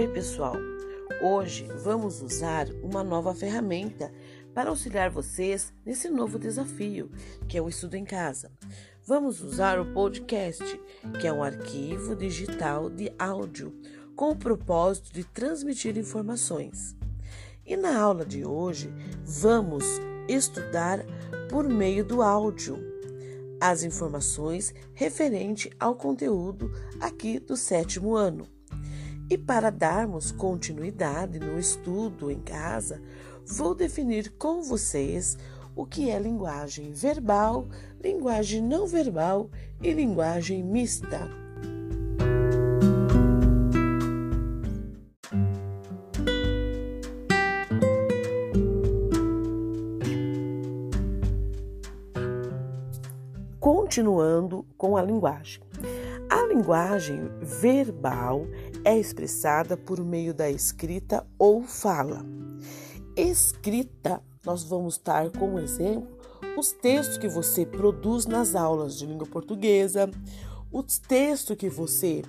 pessoal! 0.00 0.56
Hoje 1.22 1.68
vamos 1.84 2.22
usar 2.22 2.66
uma 2.82 3.04
nova 3.04 3.34
ferramenta 3.34 4.10
para 4.54 4.70
auxiliar 4.70 5.10
vocês 5.10 5.70
nesse 5.84 6.08
novo 6.08 6.38
desafio, 6.38 7.10
que 7.46 7.58
é 7.58 7.62
o 7.62 7.68
estudo 7.68 7.94
em 7.94 8.04
casa. 8.04 8.50
Vamos 9.06 9.42
usar 9.42 9.78
o 9.78 9.92
podcast, 9.92 10.64
que 11.20 11.26
é 11.26 11.32
um 11.32 11.42
arquivo 11.42 12.16
digital 12.16 12.88
de 12.88 13.12
áudio 13.18 13.78
com 14.16 14.30
o 14.30 14.36
propósito 14.36 15.12
de 15.12 15.24
transmitir 15.24 15.98
informações. 15.98 16.96
E 17.64 17.76
na 17.76 18.00
aula 18.00 18.24
de 18.24 18.46
hoje 18.46 18.90
vamos 19.24 19.84
estudar 20.26 21.04
por 21.50 21.68
meio 21.68 22.02
do 22.02 22.22
áudio 22.22 22.78
as 23.60 23.82
informações 23.82 24.74
referente 24.94 25.70
ao 25.78 25.94
conteúdo 25.94 26.72
aqui 26.98 27.38
do 27.38 27.58
sétimo 27.58 28.16
ano. 28.16 28.48
E 29.32 29.38
para 29.38 29.70
darmos 29.70 30.30
continuidade 30.30 31.38
no 31.38 31.58
estudo 31.58 32.30
em 32.30 32.38
casa, 32.38 33.00
vou 33.46 33.74
definir 33.74 34.30
com 34.32 34.60
vocês 34.60 35.38
o 35.74 35.86
que 35.86 36.10
é 36.10 36.18
linguagem 36.18 36.92
verbal, 36.92 37.66
linguagem 38.04 38.60
não 38.60 38.86
verbal 38.86 39.48
e 39.82 39.90
linguagem 39.90 40.62
mista. 40.62 41.30
Continuando 53.58 54.66
com 54.76 54.94
a 54.94 55.02
linguagem. 55.02 55.62
A 56.28 56.46
linguagem 56.46 57.30
verbal 57.40 58.46
é 58.84 58.98
expressada 58.98 59.76
por 59.76 60.04
meio 60.04 60.34
da 60.34 60.50
escrita 60.50 61.26
ou 61.38 61.62
fala. 61.62 62.24
Escrita, 63.16 64.22
nós 64.44 64.64
vamos 64.64 64.94
estar 64.94 65.30
como 65.30 65.58
exemplo 65.58 66.22
os 66.56 66.72
textos 66.72 67.16
que 67.16 67.28
você 67.28 67.64
produz 67.64 68.26
nas 68.26 68.54
aulas 68.54 68.98
de 68.98 69.06
língua 69.06 69.26
portuguesa, 69.26 70.10
os 70.70 70.98
textos 70.98 71.56
que 71.56 71.68
você 71.68 72.22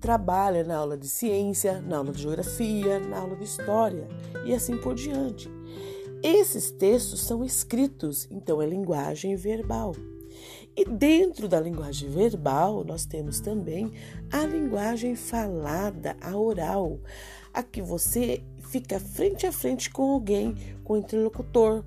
trabalha 0.00 0.64
na 0.64 0.76
aula 0.76 0.96
de 0.96 1.08
ciência, 1.08 1.80
na 1.80 1.98
aula 1.98 2.12
de 2.12 2.22
geografia, 2.22 2.98
na 2.98 3.18
aula 3.18 3.36
de 3.36 3.44
história 3.44 4.08
e 4.44 4.52
assim 4.52 4.76
por 4.76 4.94
diante. 4.94 5.50
Esses 6.22 6.70
textos 6.70 7.20
são 7.20 7.44
escritos, 7.44 8.28
então 8.30 8.60
é 8.60 8.66
linguagem 8.66 9.34
verbal. 9.36 9.94
E 10.76 10.84
dentro 10.84 11.48
da 11.48 11.60
linguagem 11.60 12.08
verbal, 12.08 12.84
nós 12.84 13.04
temos 13.04 13.40
também 13.40 13.92
a 14.32 14.46
linguagem 14.46 15.14
falada, 15.14 16.16
a 16.20 16.36
oral, 16.36 16.98
a 17.52 17.62
que 17.62 17.82
você 17.82 18.42
fica 18.70 18.98
frente 18.98 19.46
a 19.46 19.52
frente 19.52 19.90
com 19.90 20.10
alguém, 20.10 20.54
com 20.82 20.94
o 20.94 20.98
interlocutor. 20.98 21.84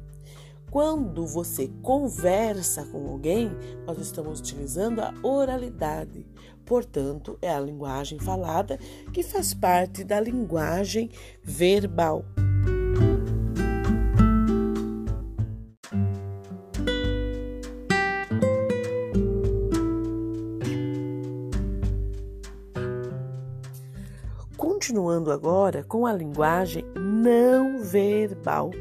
Quando 0.70 1.26
você 1.26 1.72
conversa 1.82 2.86
com 2.86 3.08
alguém, 3.08 3.50
nós 3.88 3.98
estamos 3.98 4.40
utilizando 4.40 5.00
a 5.00 5.14
oralidade. 5.23 6.26
Portanto, 6.66 7.38
é 7.42 7.50
a 7.50 7.60
linguagem 7.60 8.20
falada 8.20 8.78
que 9.14 9.23
faz 9.23 9.54
parte 9.54 10.04
da 10.04 10.20
linguagem 10.20 11.10
verbal. 11.44 12.26
Continuando 24.75 25.31
agora 25.31 25.86
com 25.86 26.05
a 26.05 26.11
linguagem 26.11 26.83
não 26.97 27.81
verbal. 27.81 28.71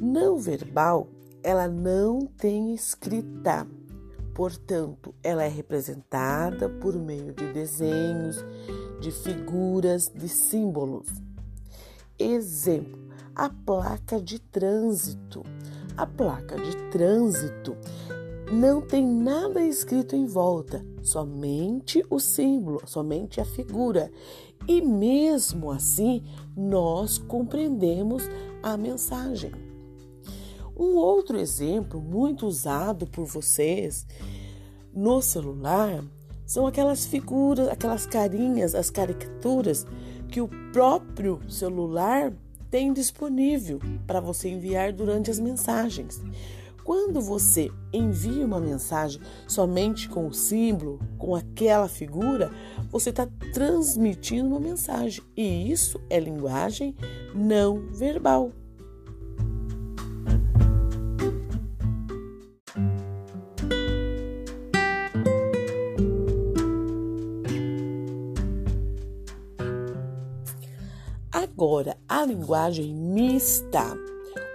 Não 0.00 0.38
verbal, 0.38 1.08
ela 1.42 1.66
não 1.66 2.26
tem 2.26 2.72
escrita. 2.72 3.66
Portanto, 4.32 5.12
ela 5.20 5.42
é 5.42 5.48
representada 5.48 6.68
por 6.68 6.94
meio 6.94 7.34
de 7.34 7.52
desenhos, 7.52 8.44
de 9.00 9.10
figuras, 9.10 10.08
de 10.14 10.28
símbolos. 10.28 11.08
Exemplo: 12.16 13.00
a 13.34 13.50
placa 13.50 14.20
de 14.20 14.38
trânsito. 14.38 15.42
A 15.96 16.06
placa 16.06 16.54
de 16.54 16.76
trânsito 16.92 17.76
não 18.50 18.80
tem 18.80 19.06
nada 19.06 19.64
escrito 19.64 20.16
em 20.16 20.26
volta, 20.26 20.84
somente 21.02 22.04
o 22.10 22.18
símbolo, 22.18 22.82
somente 22.84 23.40
a 23.40 23.44
figura. 23.44 24.10
E 24.66 24.82
mesmo 24.82 25.70
assim, 25.70 26.24
nós 26.56 27.16
compreendemos 27.16 28.24
a 28.62 28.76
mensagem. 28.76 29.52
Um 30.76 30.96
outro 30.96 31.38
exemplo 31.38 32.00
muito 32.00 32.46
usado 32.46 33.06
por 33.06 33.24
vocês 33.24 34.06
no 34.92 35.22
celular 35.22 36.02
são 36.44 36.66
aquelas 36.66 37.06
figuras, 37.06 37.68
aquelas 37.68 38.06
carinhas, 38.06 38.74
as 38.74 38.90
caricaturas 38.90 39.86
que 40.28 40.40
o 40.40 40.48
próprio 40.72 41.40
celular 41.48 42.32
tem 42.70 42.92
disponível 42.92 43.78
para 44.06 44.20
você 44.20 44.48
enviar 44.48 44.92
durante 44.92 45.30
as 45.30 45.38
mensagens. 45.38 46.20
Quando 46.84 47.20
você 47.20 47.70
envia 47.92 48.44
uma 48.44 48.60
mensagem 48.60 49.20
somente 49.46 50.08
com 50.08 50.26
o 50.26 50.32
símbolo, 50.32 50.98
com 51.18 51.34
aquela 51.34 51.88
figura, 51.88 52.50
você 52.90 53.10
está 53.10 53.26
transmitindo 53.52 54.48
uma 54.48 54.60
mensagem 54.60 55.22
e 55.36 55.70
isso 55.70 56.00
é 56.08 56.18
linguagem 56.18 56.94
não 57.34 57.86
verbal. 57.92 58.52
Agora, 71.30 71.96
a 72.08 72.24
linguagem 72.24 72.94
mista, 72.94 73.84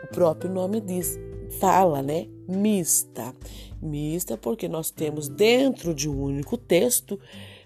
o 0.04 0.08
próprio 0.08 0.52
nome 0.52 0.82
diz, 0.82 1.20
fala, 1.46 2.02
né? 2.02 2.28
Mista. 2.48 3.34
Mista 3.82 4.38
porque 4.38 4.68
nós 4.68 4.92
temos 4.92 5.28
dentro 5.28 5.94
de 5.94 6.10
um 6.10 6.22
único 6.22 6.58
texto 6.58 7.20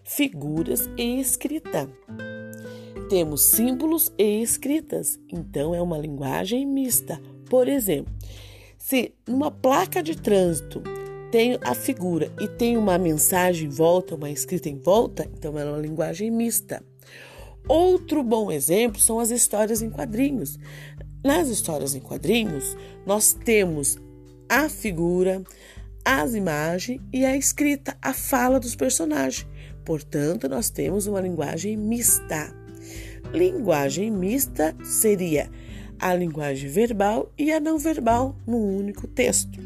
figuras 0.04 0.90
e 0.98 1.20
escrita. 1.20 1.90
Temos 3.10 3.44
símbolos 3.44 4.12
e 4.18 4.42
escritas, 4.42 5.20
então 5.32 5.74
é 5.74 5.82
uma 5.82 5.98
linguagem 5.98 6.66
mista. 6.66 7.22
Por 7.50 7.68
exemplo, 7.68 8.14
se 8.78 9.14
numa 9.28 9.52
placa 9.52 10.02
de 10.02 10.16
trânsito 10.16 10.82
tem 11.32 11.58
a 11.62 11.76
figura 11.76 12.32
e 12.40 12.48
tem 12.48 12.76
uma 12.76 12.98
mensagem 12.98 13.68
em 13.68 13.70
volta, 13.70 14.16
uma 14.16 14.30
escrita 14.30 14.70
em 14.70 14.78
volta, 14.78 15.30
então 15.38 15.58
é 15.58 15.66
uma 15.66 15.78
linguagem 15.78 16.32
mista. 16.32 16.84
Outro 17.68 18.24
bom 18.24 18.52
exemplo 18.52 19.00
são 19.00 19.20
as 19.20 19.30
histórias 19.30 19.84
em 19.84 19.92
quadrinhos. 19.92 20.58
Nas 21.24 21.50
histórias 21.50 21.94
em 21.96 22.00
quadrinhos, 22.00 22.78
nós 23.06 23.34
temos 23.34 23.98
a 24.48 24.70
figura, 24.70 25.44
as 26.06 26.34
imagens 26.34 27.02
e 27.12 27.26
a 27.26 27.36
escrita, 27.36 27.98
a 28.02 28.14
fala 28.14 28.60
dos 28.60 28.74
personagens. 28.74 29.46
Portanto, 29.84 30.48
nós 30.48 30.70
temos 30.70 31.08
uma 31.08 31.20
linguagem 31.20 31.76
mista. 31.76 32.56
Linguagem 33.34 34.10
mista 34.10 34.74
seria 34.84 35.50
a 36.00 36.16
linguagem 36.16 36.70
verbal 36.70 37.32
e 37.38 37.52
a 37.52 37.60
não 37.60 37.78
verbal 37.78 38.38
num 38.48 38.78
único 38.78 39.06
texto. 39.06 39.60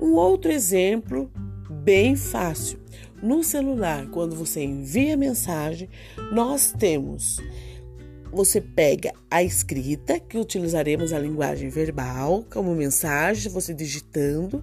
Um 0.00 0.14
outro 0.14 0.50
exemplo 0.50 1.30
bem 1.70 2.16
fácil. 2.16 2.78
No 3.22 3.44
celular, 3.44 4.06
quando 4.08 4.34
você 4.34 4.62
envia 4.62 5.16
mensagem, 5.16 5.88
nós 6.32 6.72
temos 6.78 7.38
você 8.32 8.60
pega 8.60 9.12
a 9.30 9.42
escrita, 9.42 10.20
que 10.20 10.38
utilizaremos 10.38 11.12
a 11.12 11.18
linguagem 11.18 11.68
verbal 11.68 12.44
como 12.50 12.74
mensagem, 12.74 13.50
você 13.50 13.74
digitando, 13.74 14.62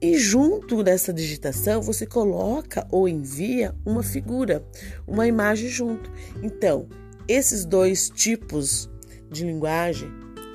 e 0.00 0.18
junto 0.18 0.82
dessa 0.82 1.12
digitação 1.12 1.80
você 1.80 2.06
coloca 2.06 2.86
ou 2.90 3.08
envia 3.08 3.74
uma 3.86 4.02
figura, 4.02 4.62
uma 5.06 5.26
imagem 5.26 5.68
junto. 5.68 6.10
Então, 6.42 6.86
esses 7.26 7.64
dois 7.64 8.10
tipos 8.10 8.90
de 9.30 9.44
linguagem, 9.44 10.10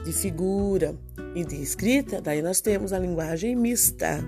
de 0.06 0.14
figura 0.14 0.96
e 1.36 1.44
de 1.44 1.62
escrita, 1.62 2.22
daí 2.22 2.42
nós 2.42 2.62
temos 2.62 2.94
a 2.94 3.00
linguagem 3.00 3.56
mista. 3.56 4.24